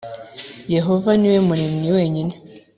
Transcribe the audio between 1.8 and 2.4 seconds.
wenyine